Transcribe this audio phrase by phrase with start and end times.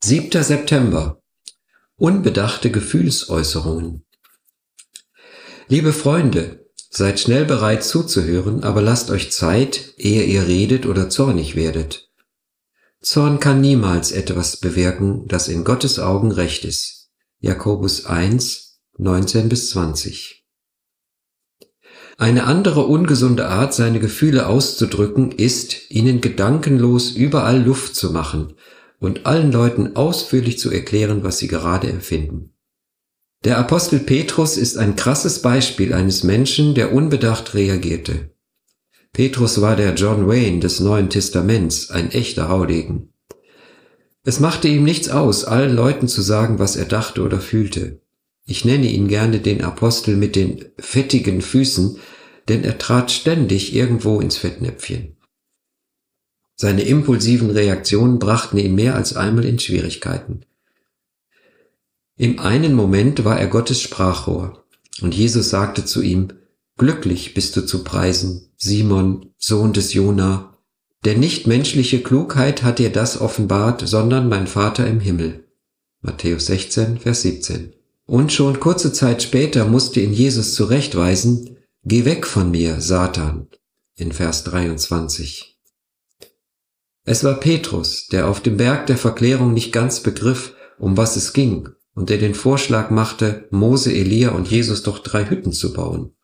[0.00, 0.44] 7.
[0.44, 1.20] September.
[1.96, 4.04] Unbedachte Gefühlsäußerungen.
[5.66, 11.56] Liebe Freunde, seid schnell bereit zuzuhören, aber lasst euch Zeit, ehe ihr redet oder zornig
[11.56, 12.12] werdet.
[13.00, 17.10] Zorn kann niemals etwas bewirken, das in Gottes Augen recht ist.
[17.40, 20.46] Jakobus 1, 19 bis 20.
[22.18, 28.54] Eine andere ungesunde Art, seine Gefühle auszudrücken, ist, ihnen gedankenlos überall Luft zu machen
[28.98, 32.54] und allen Leuten ausführlich zu erklären, was sie gerade empfinden.
[33.44, 38.30] Der Apostel Petrus ist ein krasses Beispiel eines Menschen, der unbedacht reagierte.
[39.12, 43.12] Petrus war der John Wayne des Neuen Testaments, ein echter Haudegen.
[44.24, 48.02] Es machte ihm nichts aus, allen Leuten zu sagen, was er dachte oder fühlte.
[48.44, 51.98] Ich nenne ihn gerne den Apostel mit den fettigen Füßen,
[52.48, 55.17] denn er trat ständig irgendwo ins Fettnäpfchen.
[56.60, 60.42] Seine impulsiven Reaktionen brachten ihn mehr als einmal in Schwierigkeiten.
[62.16, 64.64] Im einen Moment war er Gottes Sprachrohr,
[65.00, 66.32] und Jesus sagte zu ihm,
[66.76, 70.58] Glücklich bist du zu preisen, Simon, Sohn des Jona,
[71.04, 75.44] denn nicht menschliche Klugheit hat dir das offenbart, sondern mein Vater im Himmel.
[76.00, 77.72] Matthäus 16, Vers 17.
[78.06, 83.46] Und schon kurze Zeit später musste ihn Jesus zurechtweisen, Geh weg von mir, Satan,
[83.94, 85.57] in Vers 23.
[87.08, 91.32] Es war Petrus, der auf dem Berg der Verklärung nicht ganz begriff, um was es
[91.32, 96.14] ging, und der den Vorschlag machte, Mose, Elia und Jesus doch drei Hütten zu bauen.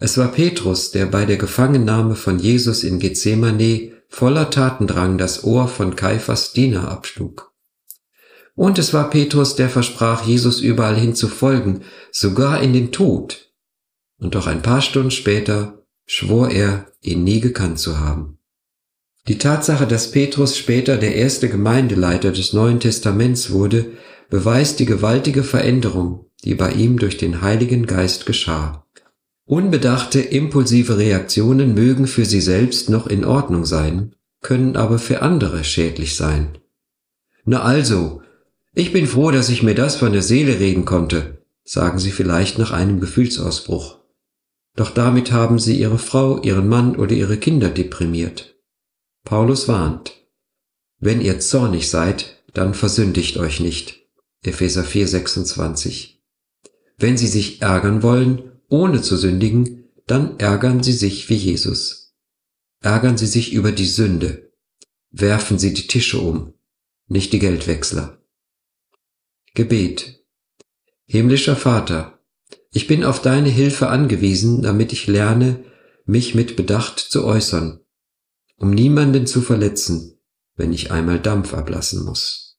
[0.00, 5.68] Es war Petrus, der bei der Gefangennahme von Jesus in Gethsemane voller Tatendrang das Ohr
[5.68, 7.52] von Kaiphas Diener abschlug.
[8.54, 13.52] Und es war Petrus, der versprach, Jesus überall hin zu folgen, sogar in den Tod.
[14.16, 18.38] Und doch ein paar Stunden später schwor er, ihn nie gekannt zu haben.
[19.28, 23.92] Die Tatsache, dass Petrus später der erste Gemeindeleiter des Neuen Testaments wurde,
[24.30, 28.84] beweist die gewaltige Veränderung, die bei ihm durch den Heiligen Geist geschah.
[29.44, 35.62] Unbedachte, impulsive Reaktionen mögen für sie selbst noch in Ordnung sein, können aber für andere
[35.62, 36.58] schädlich sein.
[37.44, 38.22] Na also,
[38.74, 42.58] ich bin froh, dass ich mir das von der Seele reden konnte, sagen sie vielleicht
[42.58, 43.98] nach einem Gefühlsausbruch.
[44.74, 48.51] Doch damit haben sie ihre Frau, ihren Mann oder ihre Kinder deprimiert.
[49.24, 50.12] Paulus warnt,
[51.04, 54.06] wenn ihr zornig seid, dann versündigt euch nicht.
[54.42, 56.22] Epheser 4, 26.
[56.96, 62.14] Wenn sie sich ärgern wollen, ohne zu sündigen, dann ärgern sie sich wie Jesus.
[62.80, 64.52] Ärgern sie sich über die Sünde.
[65.10, 66.54] Werfen sie die Tische um,
[67.08, 68.18] nicht die Geldwechsler.
[69.54, 70.24] Gebet.
[71.06, 72.20] Himmlischer Vater,
[72.70, 75.64] ich bin auf deine Hilfe angewiesen, damit ich lerne,
[76.06, 77.82] mich mit Bedacht zu äußern
[78.62, 80.20] um niemanden zu verletzen,
[80.54, 82.51] wenn ich einmal Dampf ablassen muss.